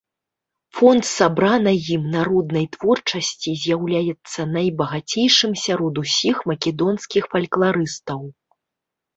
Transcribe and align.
Фонд 0.77 1.03
сабранай 1.09 1.77
ім 1.95 2.07
народнай 2.15 2.65
творчасці 2.75 3.53
з'яўляецца 3.65 4.41
найбагацейшым 4.57 5.51
сярод 5.65 5.95
усіх 6.05 6.35
македонскіх 6.53 7.23
фалькларыстаў. 7.37 8.19